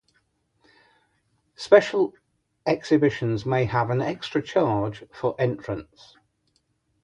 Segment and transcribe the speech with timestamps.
[1.57, 2.15] Special
[2.65, 6.17] exhibitions may have an extra charge for entrance.